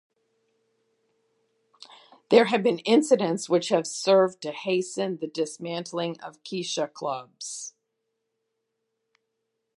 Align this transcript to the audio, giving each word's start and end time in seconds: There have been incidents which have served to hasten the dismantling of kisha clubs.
There 2.31 2.45
have 2.45 2.63
been 2.63 2.79
incidents 2.79 3.47
which 3.47 3.69
have 3.69 3.85
served 3.85 4.41
to 4.41 4.51
hasten 4.51 5.17
the 5.17 5.27
dismantling 5.27 6.19
of 6.21 6.41
kisha 6.41 6.91
clubs. 6.91 7.75